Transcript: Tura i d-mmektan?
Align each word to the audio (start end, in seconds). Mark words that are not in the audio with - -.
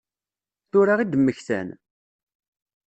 Tura 0.71 0.95
i 1.03 1.05
d-mmektan? 1.05 1.67